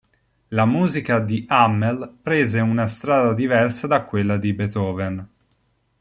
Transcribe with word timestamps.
La 0.47 0.65
musica 0.65 1.19
di 1.19 1.45
Hummel 1.47 2.15
prese 2.23 2.59
una 2.59 2.87
strada 2.87 3.35
diversa 3.35 3.85
da 3.85 4.03
quella 4.03 4.37
di 4.37 4.51
Beethoven. 4.51 5.29